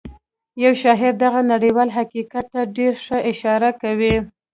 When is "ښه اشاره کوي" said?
3.05-4.15